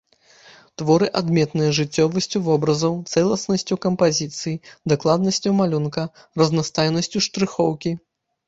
Творы 0.81 1.09
адметныя 1.19 1.73
жыццёвасцю 1.79 2.41
вобразаў, 2.47 2.93
цэласнасцю 3.13 3.79
кампазіцыі, 3.85 4.57
дакладнасцю 4.95 5.49
малюнка, 5.61 6.03
разнастайнасцю 6.45 7.19
штрыхоўкі. 7.29 7.95